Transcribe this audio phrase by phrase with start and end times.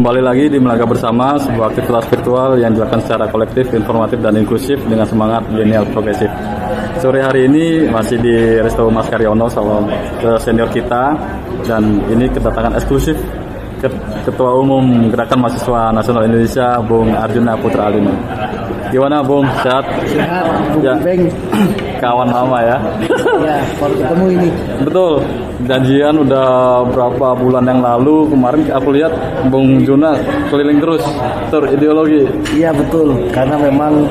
[0.00, 4.80] Kembali lagi di Melaga Bersama, sebuah aktivitas virtual yang dilakukan secara kolektif, informatif, dan inklusif
[4.88, 6.32] dengan semangat genial progresif.
[7.04, 8.32] Sore hari ini masih di
[8.64, 9.84] Resto Mas Karyono, sama
[10.40, 11.12] senior kita,
[11.68, 13.12] dan ini kedatangan eksklusif
[14.24, 18.16] Ketua Umum Gerakan Mahasiswa Nasional Indonesia, Bung Arjuna Putra Alino.
[18.90, 19.46] Gimana Bung?
[19.62, 19.84] Sehat?
[20.10, 20.44] Sehat,
[20.74, 20.94] Bung Ya.
[20.98, 21.30] Beng.
[22.00, 22.76] Kawan lama ya.
[23.44, 24.50] Ya, baru ketemu ini.
[24.82, 25.12] Betul.
[25.68, 26.48] Janjian udah
[26.88, 29.12] berapa bulan yang lalu kemarin aku lihat
[29.52, 30.16] Bung Juna
[30.48, 31.04] keliling terus
[31.52, 32.24] tur ideologi.
[32.56, 34.08] Iya betul, karena memang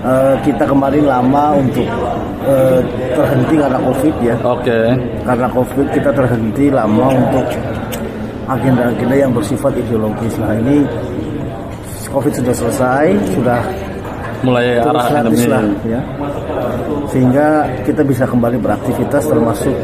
[0.00, 1.84] eh, kita kemarin lama untuk
[2.48, 2.80] eh,
[3.12, 4.36] terhenti karena COVID ya.
[4.40, 4.80] Oke.
[5.28, 7.46] Karena COVID kita terhenti lama untuk
[8.48, 10.34] agenda-agenda yang bersifat ideologis.
[10.40, 10.88] Nah ini
[12.08, 13.60] COVID sudah selesai, sudah
[14.42, 15.46] Mulai terus arah endemi.
[15.46, 16.00] lah ya.
[17.08, 17.46] Sehingga
[17.84, 19.74] kita bisa kembali beraktivitas termasuk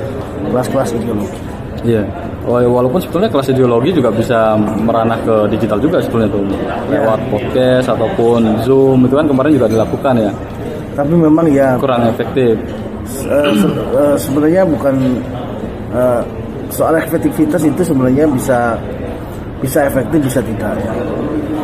[0.51, 1.39] kelas-kelas ideologi.
[1.85, 2.03] Iya.
[2.43, 6.43] Wa- Walaupun sebetulnya kelas ideologi juga bisa meranah ke digital juga sebetulnya tuh
[6.89, 10.33] lewat podcast ataupun Zoom itu kan kemarin juga dilakukan ya.
[10.97, 12.59] Tapi memang ya Kurang efektif.
[13.09, 14.95] Eh, se- eh, sebenarnya bukan
[15.95, 16.21] eh,
[16.69, 18.75] soal efektivitas itu sebenarnya bisa
[19.59, 20.93] bisa efektif bisa tidak ya.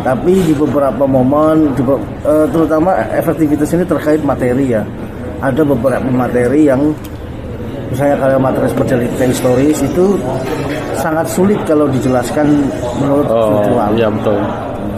[0.05, 1.81] Tapi di beberapa momen, di
[2.23, 4.85] eh, terutama efektivitas ini terkait materi ya.
[5.41, 6.93] Ada beberapa materi yang
[7.89, 10.07] misalnya kalau materi seperti cerita historis itu
[10.95, 12.47] sangat sulit kalau dijelaskan
[12.97, 13.89] menurut Oh, virtual.
[13.95, 14.39] iya betul.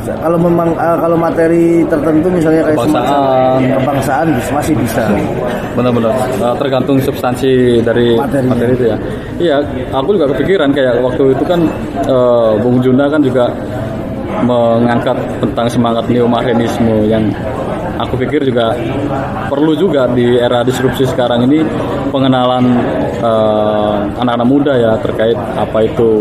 [0.07, 3.59] Kalau memang eh, kalau materi tertentu misalnya kayak Kebangsaan.
[3.75, 5.03] kebangsaan bisa- masih bisa.
[5.75, 8.51] Benar-benar Eh, tergantung substansi dari Materinya.
[8.51, 8.97] materi itu ya.
[9.37, 9.57] Iya,
[9.93, 11.61] aku juga kepikiran kayak waktu itu kan
[12.07, 13.51] eh, Bung Juna kan juga
[14.45, 17.31] mengangkat tentang semangat neomarxisme yang
[17.97, 18.77] aku pikir juga
[19.49, 21.65] perlu juga di era disrupsi sekarang ini
[22.13, 22.65] pengenalan
[23.21, 26.21] eh, anak-anak muda ya terkait apa itu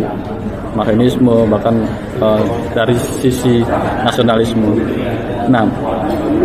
[0.76, 1.76] marxisme bahkan
[2.20, 2.44] eh,
[2.76, 3.64] dari sisi
[4.04, 4.75] nasionalisme.
[5.48, 5.64] Nah,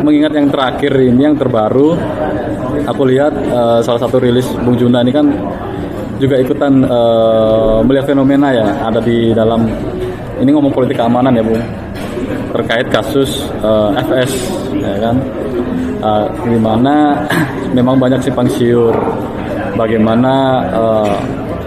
[0.00, 1.98] mengingat yang terakhir ini yang terbaru,
[2.86, 5.26] aku lihat eh, salah satu rilis Bung Juna ini kan
[6.22, 9.66] juga ikutan eh, melihat fenomena ya ada di dalam
[10.40, 11.60] ini ngomong politik keamanan ya Bung
[12.50, 14.32] terkait kasus eh, FS
[14.74, 15.16] ya kan?
[16.00, 16.58] Eh, di
[17.78, 18.94] memang banyak simpang siur.
[19.76, 21.14] Bagaimana eh,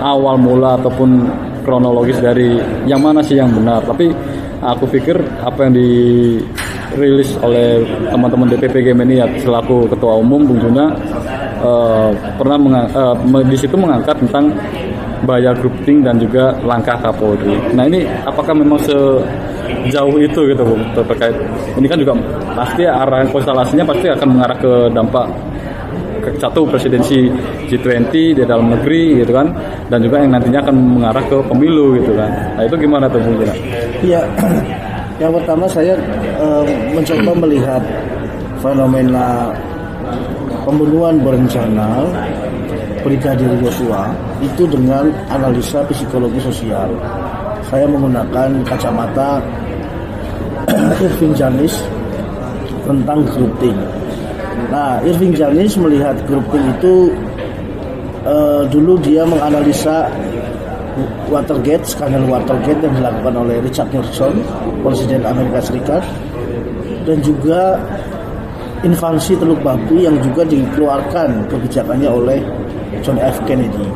[0.03, 1.23] awal mula ataupun
[1.63, 3.79] kronologis dari yang mana sih yang benar.
[3.87, 4.11] Tapi
[4.59, 10.91] aku pikir apa yang dirilis oleh teman-teman DPP Gemini ya selaku ketua umum Juna
[11.63, 14.51] eh, pernah menga- eh, me- di situ mengangkat tentang
[15.23, 17.55] bahaya grouping dan juga langkah Kapolri.
[17.73, 21.35] Nah ini apakah memang sejauh itu gitu Bung ter- terkait
[21.79, 22.13] ini kan juga
[22.55, 25.25] pasti arah konstelasinya pasti akan mengarah ke dampak
[26.23, 27.27] ke satu presidensi
[27.67, 29.51] G20 di dalam negeri gitu kan
[29.91, 32.29] dan juga yang nantinya akan mengarah ke pemilu gitu kan.
[32.55, 33.55] Nah itu gimana tuh Bung Juna?
[34.03, 34.21] Ya,
[35.19, 35.95] yang pertama saya
[36.39, 36.63] eh,
[36.95, 37.83] mencoba melihat
[38.63, 39.51] fenomena
[40.63, 42.07] pembunuhan berencana
[43.03, 44.09] Brigadir Yosua
[44.39, 46.89] itu dengan analisa psikologi sosial.
[47.67, 49.43] Saya menggunakan kacamata
[51.05, 51.83] Irving Janis
[52.87, 53.75] tentang grouping.
[54.71, 57.11] Nah, Irving Janis melihat grouping itu
[58.23, 60.07] eh, dulu dia menganalisa
[61.33, 64.45] Watergate, skandal Watergate yang dilakukan oleh Richard Nixon,
[64.85, 66.05] Presiden Amerika Serikat,
[67.09, 67.81] dan juga
[68.85, 72.39] invasi Teluk Babi yang juga dikeluarkan kebijakannya oleh
[73.01, 73.41] John F.
[73.49, 73.87] Kennedy.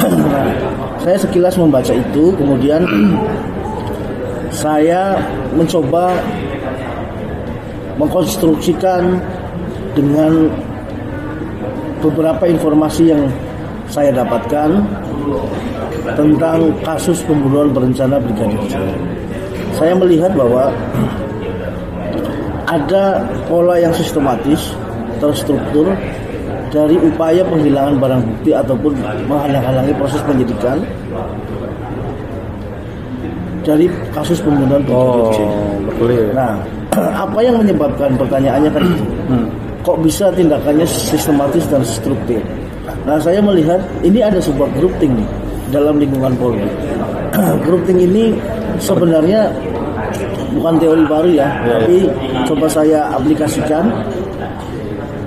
[0.00, 0.48] Nah,
[1.02, 2.82] saya sekilas membaca itu, kemudian
[4.64, 5.20] saya
[5.52, 6.16] mencoba
[8.00, 9.20] mengkonstruksikan
[9.96, 10.52] dengan
[12.04, 13.22] beberapa informasi yang
[13.88, 14.84] saya dapatkan
[16.14, 18.74] tentang kasus pembunuhan berencana Brigadir J.
[19.76, 20.70] Saya melihat bahwa
[22.76, 24.74] ada pola yang sistematis,
[25.22, 25.94] terstruktur
[26.76, 28.92] dari upaya penghilangan barang bukti ataupun
[29.24, 30.76] menghalang-halangi proses penyidikan
[33.64, 34.84] dari kasus pembunuhan.
[34.92, 35.32] Oh
[35.88, 36.28] betul ya.
[36.36, 36.52] Nah,
[37.24, 39.04] apa yang menyebabkan pertanyaannya kan itu?
[39.88, 42.44] Kok bisa tindakannya sistematis dan struktur?
[43.08, 45.28] Nah, saya melihat ini ada sebuah grouping nih
[45.72, 46.68] dalam lingkungan Polri.
[47.64, 48.36] grouping ini
[48.76, 49.48] sebenarnya
[50.52, 52.04] bukan teori baru ya, tapi
[52.44, 53.88] coba saya aplikasikan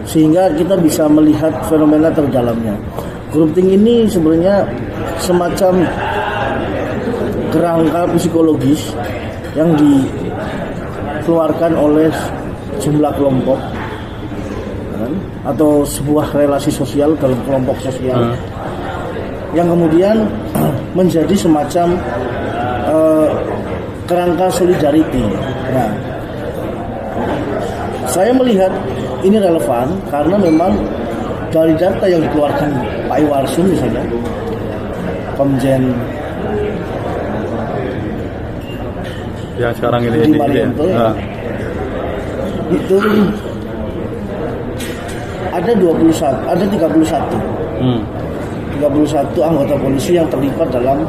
[0.10, 2.74] sehingga kita bisa melihat fenomena terdalamnya.
[3.30, 4.66] Grouping ini sebenarnya
[5.22, 5.86] semacam
[7.54, 8.90] kerangka psikologis
[9.54, 12.10] yang dikeluarkan oleh
[12.82, 13.62] jumlah kelompok
[14.98, 15.14] kan,
[15.46, 18.34] atau sebuah relasi sosial dalam kelompok sosial
[19.54, 20.26] yang kemudian
[20.98, 21.94] menjadi semacam
[22.90, 23.30] eh,
[24.10, 25.22] kerangka solidarity.
[25.70, 25.94] Nah,
[28.10, 28.74] saya melihat
[29.25, 30.71] ini relevan karena memang
[31.50, 32.69] dari data yang dikeluarkan
[33.10, 34.04] Pak Iwarsun misalnya,
[35.33, 35.83] Komjen
[39.60, 40.39] yang sekarang ini ya.
[40.39, 40.95] Marianto ya.
[40.95, 41.13] Nah,
[42.71, 42.98] itu
[45.51, 47.36] ada 21, ada 31.
[47.83, 48.01] hmm,
[48.80, 51.04] 31 anggota polisi yang terlibat dalam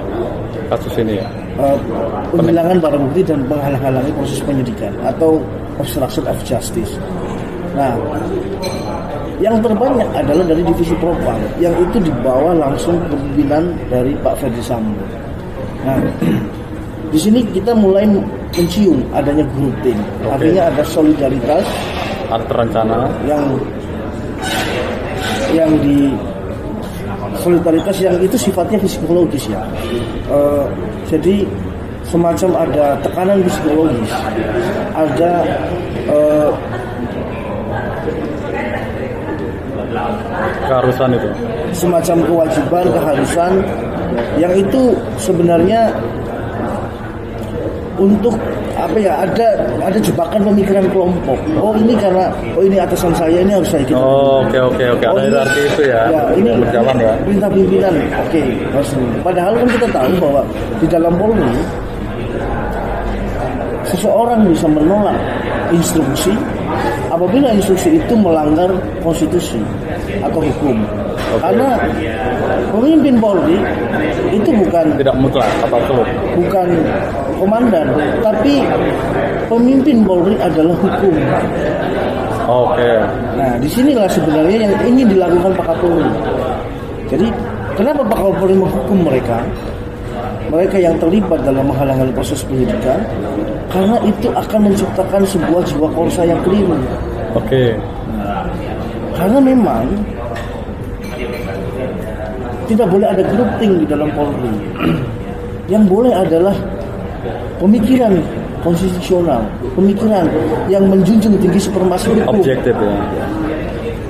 [0.67, 1.27] kasus ini ya.
[1.63, 1.79] uh,
[2.35, 5.39] penghilangan barang bukti dan menghalang-halangi proses penyidikan atau
[5.79, 6.99] obstruction of justice.
[7.71, 7.95] Nah,
[9.41, 15.01] yang terbanyak adalah dari divisi propam yang itu dibawa langsung kepemimpinan dari Pak Ferdi Sambo.
[15.87, 15.97] Nah,
[17.15, 18.05] di sini kita mulai
[18.53, 21.65] mencium adanya grouping, artinya ada solidaritas
[22.31, 23.11] Ada terencana.
[23.27, 23.47] yang
[25.51, 26.15] yang di
[27.43, 29.63] solidaritas yang itu sifatnya psikologis ya.
[30.31, 30.65] Eh,
[31.11, 31.43] jadi
[32.07, 34.11] semacam ada tekanan psikologis,
[34.95, 35.33] ada
[36.07, 36.51] eh,
[40.67, 41.29] keharusan itu.
[41.71, 43.53] semacam kewajiban, keharusan
[44.39, 45.95] yang itu sebenarnya
[48.01, 48.35] untuk
[48.81, 49.49] apa ya ada
[49.85, 51.37] ada jebakan pemikiran kelompok.
[51.61, 53.93] Oh ini karena oh ini atasan saya ini harus saya ikut.
[53.93, 55.05] Oh, oke oke oke.
[55.05, 56.01] Ada Oh, hierarki itu ya.
[56.09, 57.13] Ya, ini berjalan ya.
[57.21, 57.95] Perintah pimpinan.
[58.25, 58.41] Oke,
[58.73, 59.21] harus ini.
[59.21, 60.43] Padahal kan kita tahu bahwa
[60.81, 61.53] di dalam Polri
[63.91, 65.19] seseorang bisa menolak
[65.75, 66.33] instruksi
[67.11, 68.71] apabila instruksi itu melanggar
[69.03, 69.59] konstitusi
[70.21, 70.77] atau hukum.
[71.41, 71.79] Karena
[72.75, 73.59] pemimpin Polri
[74.35, 76.09] itu bukan Tidak mutlak atau absolut.
[76.35, 76.69] bukan
[77.39, 77.87] komandan,
[78.21, 78.63] tapi
[79.47, 81.15] pemimpin Polri adalah hukum.
[82.51, 82.91] Oke.
[83.39, 86.11] Nah, di sinilah sebenarnya yang ingin dilakukan Pak Kapolri.
[87.07, 87.27] Jadi,
[87.79, 89.39] kenapa Pak Kapolri menghukum mereka?
[90.51, 92.99] Mereka yang terlibat dalam menghalangi proses penyidikan,
[93.71, 96.75] karena itu akan menciptakan sebuah jiwa korsa yang keliru.
[97.39, 97.79] Oke.
[99.21, 99.85] Karena memang
[102.65, 104.55] tidak boleh ada grouping di dalam Polri.
[105.73, 106.57] Yang boleh adalah
[107.61, 108.17] pemikiran
[108.65, 109.45] konstitusional,
[109.77, 110.27] pemikiran
[110.67, 112.43] yang menjunjung tinggi supremasi hukum.
[112.43, 112.93] Objektif ya.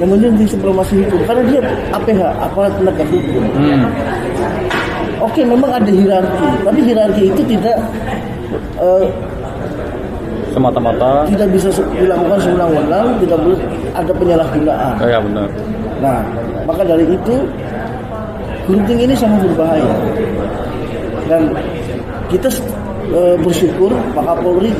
[0.00, 1.60] yang menjunjung tinggi supremasi hukum karena dia
[1.92, 3.44] APH aparat penegak hukum.
[3.60, 3.84] Hmm.
[5.20, 7.76] Oke, memang ada hierarki, tapi hierarki itu tidak
[8.80, 9.04] eh,
[10.50, 11.28] Semata-mata.
[11.28, 13.60] tidak bisa dilakukan sewenang-wenang, tidak boleh
[13.94, 14.94] ada penyalahgunaan.
[15.00, 15.48] Oh ya benar.
[16.00, 16.18] Nah,
[16.64, 17.36] maka dari itu
[18.66, 19.94] grouping ini sangat berbahaya.
[21.30, 21.42] Dan
[22.30, 22.48] kita
[23.14, 24.72] eh, bersyukur Pak Kapolri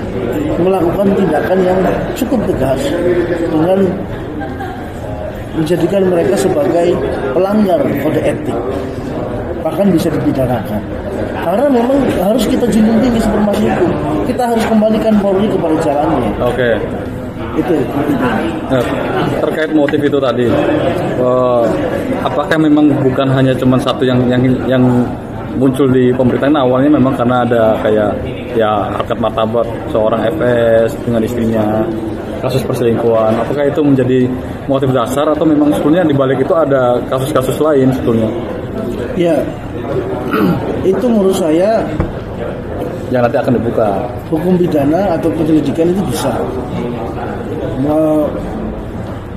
[0.58, 1.80] melakukan tindakan yang
[2.14, 2.80] cukup tegas
[3.50, 3.78] dengan
[5.50, 6.94] menjadikan mereka sebagai
[7.34, 8.58] pelanggar kode etik
[9.60, 10.80] bahkan bisa dipidanakan
[11.36, 13.92] karena memang harus kita junjung tinggi supremasi hukum
[14.24, 16.70] kita harus kembalikan Polri kepada jalannya Oke.
[17.60, 17.76] Itu.
[18.70, 18.82] Nah,
[19.44, 20.46] terkait motif itu tadi,
[21.20, 21.62] eh,
[22.24, 24.84] apakah memang bukan hanya cuma satu yang yang yang
[25.56, 26.56] muncul di pemberitaan?
[26.56, 28.10] Awalnya memang karena ada kayak
[28.56, 31.64] ya harkat martabat seorang FS dengan istrinya
[32.40, 33.36] kasus perselingkuhan.
[33.36, 34.26] Apakah itu menjadi
[34.64, 38.28] motif dasar atau memang sebetulnya di balik itu ada kasus-kasus lain sebetulnya?
[39.14, 39.36] Ya
[40.90, 41.84] itu menurut saya
[43.10, 44.06] yang nanti akan dibuka.
[44.30, 46.30] hukum pidana atau penyelidikan itu bisa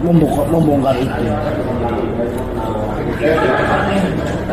[0.03, 1.24] membongkar, membongkar itu.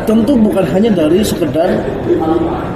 [0.07, 1.69] Tentu bukan hanya dari sekedar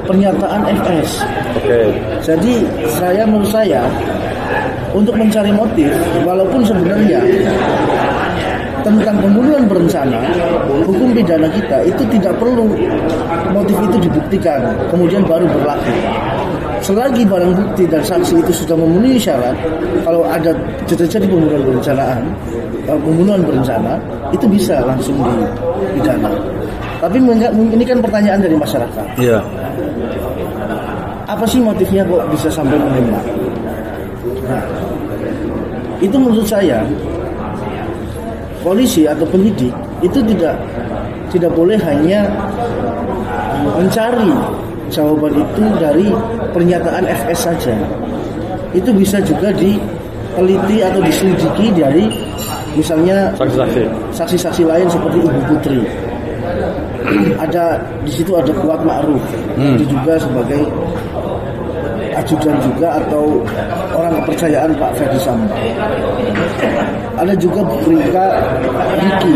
[0.05, 1.23] pernyataan FS.
[1.57, 1.79] oke
[2.21, 2.53] Jadi
[2.91, 3.81] saya menurut saya
[4.95, 5.91] untuk mencari motif,
[6.23, 7.19] walaupun sebenarnya
[8.85, 10.21] tentang pembunuhan berencana,
[10.85, 12.69] hukum pidana kita itu tidak perlu
[13.49, 14.61] motif itu dibuktikan,
[14.93, 15.93] kemudian baru berlaku.
[16.85, 19.57] Selagi barang bukti dan saksi itu sudah memenuhi syarat,
[20.05, 20.53] kalau ada
[20.85, 22.21] terjadi pembunuhan berencanaan,
[22.85, 23.97] eh, pembunuhan berencana,
[24.29, 26.29] itu bisa langsung dipidana.
[27.01, 27.17] Tapi
[27.73, 29.41] ini kan pertanyaan dari masyarakat iya
[31.25, 33.25] apa sih motifnya kok bisa sampai menembak?
[34.45, 34.63] Nah,
[35.97, 36.85] itu menurut saya
[38.61, 39.73] polisi atau penyidik
[40.05, 40.53] itu tidak
[41.33, 42.29] tidak boleh hanya
[43.73, 44.29] mencari
[44.93, 46.07] jawaban itu dari
[46.55, 47.75] pernyataan FS saja.
[48.71, 52.07] Itu bisa juga diteliti atau diselidiki dari
[52.79, 53.83] misalnya saksi-saksi
[54.15, 55.83] saksi-saksi lain seperti Ibu Putri.
[57.37, 59.21] ada di situ ada kuat Ma'ruf.
[59.59, 60.63] Itu juga sebagai
[62.15, 63.43] ajudan juga atau
[63.91, 65.55] orang kepercayaan Pak Ferdi Sambo.
[67.19, 68.25] Ada juga Brika
[68.95, 69.35] Riki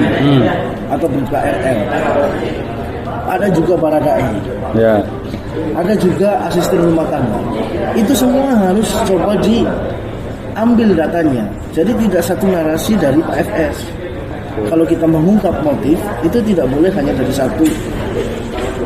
[0.88, 1.80] atau Brika RL.
[3.30, 4.26] Ada juga Baradae.
[4.74, 4.98] ya
[5.74, 7.40] ada juga asisten rumah tangga.
[7.98, 11.46] Itu semua harus coba diambil datanya.
[11.74, 13.78] Jadi tidak satu narasi dari Pak FS.
[14.68, 17.64] Kalau kita mengungkap motif, itu tidak boleh hanya dari satu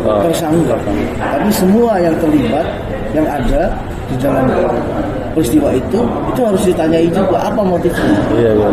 [0.04, 0.76] tersangka,
[1.18, 2.68] tapi semua yang terlibat,
[3.16, 3.72] yang ada
[4.12, 4.46] di dalam
[5.32, 6.00] peristiwa itu,
[6.36, 8.20] itu harus ditanyai juga apa motifnya.
[8.36, 8.70] Iya, iya.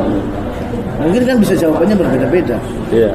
[1.01, 2.57] Mungkin kan bisa jawabannya berbeda-beda.
[2.93, 3.13] Iya.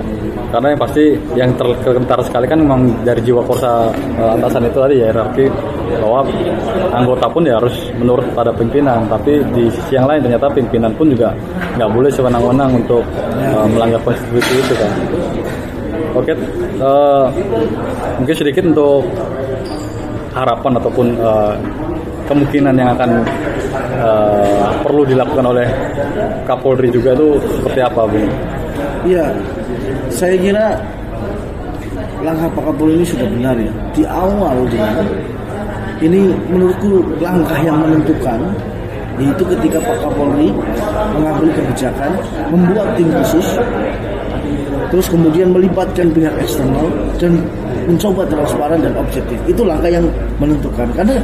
[0.50, 1.04] Karena yang pasti
[1.36, 5.46] yang terkentar sekali kan memang dari jiwa korsa uh, atasan itu tadi ya hierarki
[6.00, 6.24] bahwa
[6.96, 11.12] anggota pun ya harus menurut pada pimpinan tapi di sisi yang lain ternyata pimpinan pun
[11.12, 11.36] juga
[11.76, 13.04] nggak boleh sewenang-wenang untuk
[13.36, 14.92] uh, melanggar konstitusi itu kan
[16.16, 16.34] oke
[16.80, 17.26] uh,
[18.22, 19.04] mungkin sedikit untuk
[20.36, 21.54] harapan ataupun uh,
[22.28, 23.24] kemungkinan yang akan
[24.06, 25.68] uh, perlu dilakukan oleh
[26.46, 28.30] Kapolri juga itu seperti apa Bung?
[29.06, 29.26] Iya,
[30.14, 30.78] saya kira
[32.22, 33.74] langkah Pak Kapolri ini sudah benar ya.
[33.98, 34.90] Di awal dia,
[36.06, 38.40] ini menurutku langkah yang menentukan
[39.16, 40.52] yaitu ketika Pak Kapolri
[41.16, 42.12] mengambil kebijakan
[42.52, 43.48] membuat tim khusus
[44.92, 47.40] terus kemudian melibatkan pihak eksternal dan
[47.88, 50.06] mencoba transparan dan objektif itu langkah yang
[50.38, 51.16] menentukan karena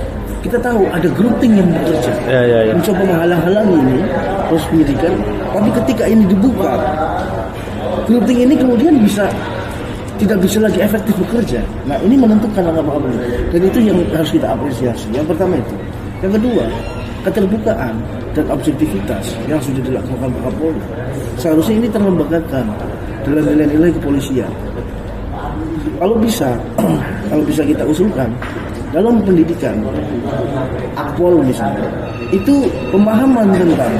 [0.41, 2.13] kita tahu ada grouping yang bekerja.
[2.25, 2.73] Ya, ya, ya.
[2.73, 3.97] mencoba menghalang-halangi ini
[4.49, 5.13] proses penyidikan
[5.53, 6.71] tapi ketika ini dibuka
[8.09, 9.29] grouping ini kemudian bisa
[10.17, 11.61] tidak bisa lagi efektif bekerja.
[11.89, 13.17] Nah ini menentukan langkah Kapolri
[13.53, 15.07] dan itu yang harus kita apresiasi.
[15.13, 15.75] Yang pertama itu.
[16.21, 16.65] Yang kedua
[17.21, 17.93] keterbukaan
[18.33, 20.83] dan objektivitas yang sudah dilakukan Pak Kapolri.
[21.37, 22.65] Seharusnya ini terlembagakan
[23.25, 24.49] dalam nilai-nilai kepolisian.
[25.97, 26.57] Kalau bisa
[27.29, 28.29] kalau bisa kita usulkan
[28.91, 29.75] dalam pendidikan
[30.95, 31.87] akpol misalnya
[32.31, 33.93] itu pemahaman tentang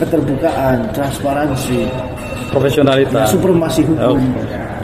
[0.00, 1.88] keterbukaan transparansi
[2.52, 3.32] Profesionalitas.
[3.32, 4.20] supremasi hukum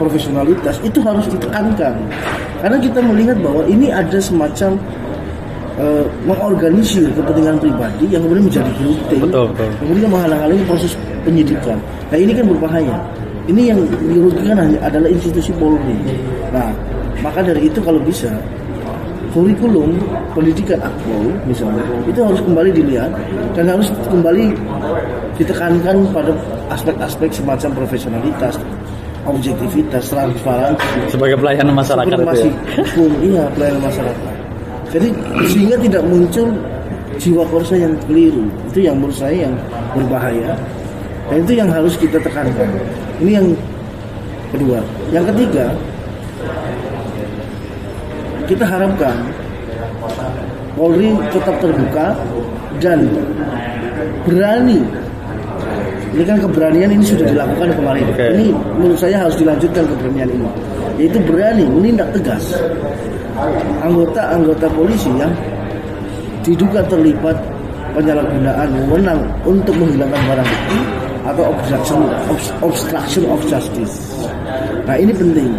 [0.01, 1.93] profesionalitas itu harus ditekankan.
[2.57, 4.73] Karena kita melihat bahwa ini ada semacam
[5.77, 8.85] eh, mengorganisir kepentingan pribadi yang kemudian menjadi
[9.21, 9.45] betul.
[9.77, 11.77] kemudian menghalang-halangi proses penyidikan.
[12.09, 12.97] Nah ini kan berbahaya.
[13.49, 15.97] Ini yang dirugikan hanya adalah institusi Polri.
[16.53, 16.69] Nah
[17.21, 18.29] maka dari itu kalau bisa
[19.31, 19.95] kurikulum
[20.35, 23.11] pendidikan akpol misalnya itu harus kembali dilihat
[23.55, 24.51] dan harus kembali
[25.39, 26.35] ditekankan pada
[26.75, 28.59] aspek-aspek semacam profesionalitas
[29.25, 32.53] objektivitas transparansi sebagai pelayanan masyarakat itu ya.
[32.81, 34.33] hukum iya pelayanan masyarakat.
[34.91, 35.07] Jadi
[35.47, 36.47] sehingga tidak muncul
[37.15, 38.43] jiwa korsa yang keliru.
[38.73, 39.53] Itu yang menurut saya yang
[39.95, 40.51] berbahaya
[41.31, 42.67] dan itu yang harus kita tekankan.
[43.23, 43.47] Ini yang
[44.51, 44.79] kedua.
[45.13, 45.65] Yang ketiga
[48.51, 49.15] kita harapkan
[50.75, 52.11] Polri tetap terbuka
[52.83, 53.07] dan
[54.27, 54.83] berani
[56.11, 58.27] ini kan keberanian ini sudah dilakukan kemarin Oke.
[58.35, 60.47] ini menurut saya harus dilanjutkan keberanian ini
[60.99, 62.43] yaitu berani menindak tegas
[63.79, 65.31] anggota-anggota polisi yang
[66.43, 67.39] diduga terlibat
[67.95, 70.79] penyalahgunaan wewenang untuk menghilangkan barang bukti
[71.21, 74.25] atau obstruction obs- obstruction of justice.
[74.89, 75.53] Nah ini penting.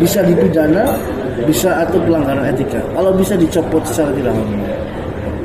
[0.00, 0.88] Bisa dipidana,
[1.46, 2.80] bisa atau pelanggaran etika.
[2.92, 4.72] Kalau bisa dicopot secara tidak hormat.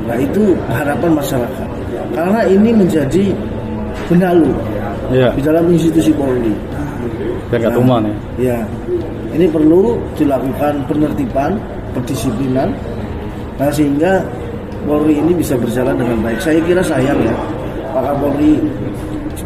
[0.06, 1.68] Nah itu harapan masyarakat.
[2.14, 3.24] Karena ini menjadi
[4.06, 4.52] benalu
[5.10, 5.30] Iya.
[5.38, 6.54] di dalam institusi Polri.
[7.50, 8.14] Biar nggak tuman ya.
[8.42, 8.58] Ya,
[9.38, 11.54] ini perlu dilakukan penertiban,
[11.94, 12.74] pendisiplinan,
[13.58, 14.18] nah sehingga
[14.86, 16.38] Polri ini bisa berjalan dengan baik.
[16.42, 17.34] Saya kira sayang ya,
[17.94, 18.58] Pak Kapolri,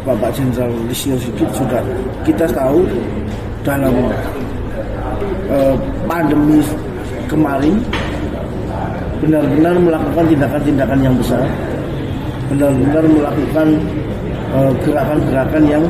[0.01, 1.81] Bapak Jenderal Listio Sigit sudah
[2.25, 2.85] kita tahu
[3.61, 3.93] dalam
[5.51, 5.75] eh,
[6.07, 6.59] pandemi
[7.27, 7.75] kemarin
[9.21, 11.43] benar-benar melakukan tindakan-tindakan yang besar,
[12.49, 13.67] benar-benar melakukan
[14.57, 15.83] eh, gerakan-gerakan yang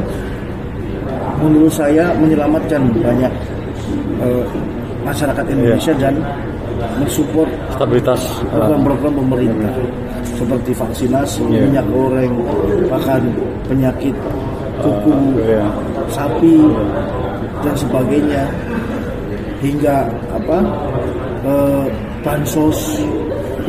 [1.41, 3.33] menurut saya menyelamatkan banyak
[4.21, 4.43] eh,
[5.01, 6.15] masyarakat Indonesia dan
[7.01, 8.21] mensupport Stabilitas.
[8.49, 9.73] uh, program-program pemerintah
[10.37, 11.61] seperti vaksinasi, Iya.
[11.69, 12.33] minyak goreng,
[12.89, 13.21] bahkan
[13.69, 14.15] penyakit
[14.81, 15.13] kuku,
[15.45, 15.65] iya.
[16.09, 16.57] sapi
[17.61, 18.43] dan sebagainya
[19.61, 20.57] hingga apa
[21.45, 21.85] eh,
[22.25, 23.01] bansos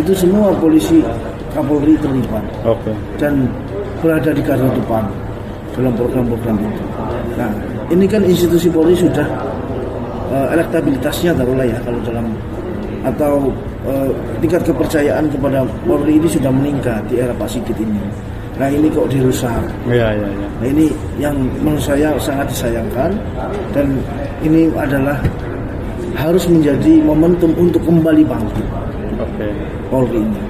[0.00, 1.04] itu semua polisi
[1.52, 2.96] Kapolri terlibat Oke.
[3.20, 3.44] dan
[4.00, 5.04] berada di garda depan
[5.76, 6.84] dalam program-program itu.
[7.36, 7.52] Nah,
[7.92, 9.24] ini kan institusi Polri sudah
[10.32, 12.26] eh, elektabilitasnya taruhlah ya kalau dalam
[13.04, 13.52] atau
[13.84, 18.00] eh, tingkat kepercayaan kepada Polri ini sudah meningkat di era Pak Sigit ini.
[18.56, 19.64] Nah ini kok dirusak.
[19.88, 20.48] Iya iya iya.
[20.60, 23.10] Nah ini yang menurut saya sangat disayangkan
[23.72, 23.96] dan
[24.44, 25.16] ini adalah
[26.14, 28.66] harus menjadi momentum untuk kembali bangkit
[29.18, 29.46] Oke.
[29.86, 30.40] Polri ini.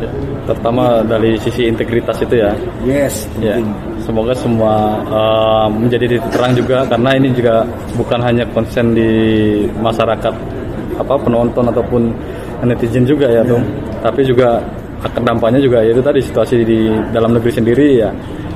[0.00, 0.08] Ya,
[0.50, 2.50] Terutama dari sisi integritas itu ya.
[2.82, 3.70] Yes, Ya, penting.
[4.02, 7.62] semoga semua uh, menjadi titik terang juga karena ini juga
[7.94, 9.10] bukan hanya konsen di
[9.78, 10.34] masyarakat
[10.98, 12.10] apa penonton ataupun
[12.62, 13.58] netizen juga ya tuh
[14.02, 14.58] tapi juga
[15.02, 18.10] akan dampaknya juga yaitu tadi situasi di dalam negeri sendiri ya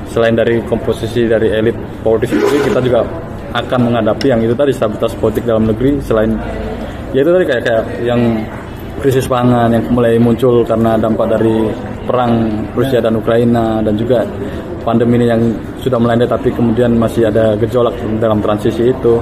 [0.07, 3.03] selain dari komposisi dari elit politik sendiri kita juga
[3.57, 6.37] akan menghadapi yang itu tadi stabilitas politik dalam negeri selain
[7.15, 8.21] ya itu tadi kayak kayak yang
[9.01, 11.69] krisis pangan yang mulai muncul karena dampak dari
[12.07, 14.25] perang Rusia dan Ukraina dan juga
[14.87, 15.41] pandemi ini yang
[15.83, 17.91] sudah melandai tapi kemudian masih ada gejolak
[18.23, 19.19] dalam transisi itu.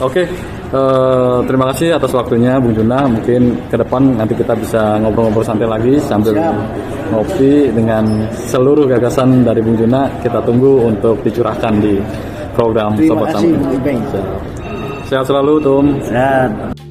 [0.00, 0.24] Oke,
[0.72, 3.04] eh, terima kasih atas waktunya Bung Juna.
[3.04, 6.56] Mungkin ke depan nanti kita bisa ngobrol-ngobrol santai lagi sambil Siap.
[7.12, 8.04] ngopi dengan
[8.48, 10.08] seluruh gagasan dari Bung Juna.
[10.24, 12.00] Kita tunggu untuk dicurahkan di
[12.52, 14.00] program Terima Sobat kasih Ipeng.
[15.08, 15.84] Sehat selalu, Tum.
[16.04, 16.81] Sehat.